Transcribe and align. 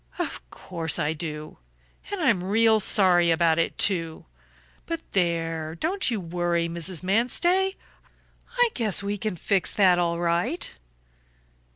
"Of 0.17 0.41
course 0.49 0.97
I 0.97 1.13
do. 1.13 1.59
And 2.11 2.19
I'm 2.19 2.43
real 2.43 2.79
sorry 2.79 3.29
about 3.29 3.59
it, 3.59 3.77
too. 3.77 4.25
But 4.87 5.01
there, 5.11 5.75
don't 5.75 6.09
you 6.09 6.19
worry, 6.19 6.67
Mrs. 6.67 7.03
Manstey. 7.03 7.75
I 8.57 8.69
guess 8.73 9.03
we 9.03 9.19
can 9.19 9.35
fix 9.35 9.75
that 9.75 9.99
all 9.99 10.17
right." 10.17 10.73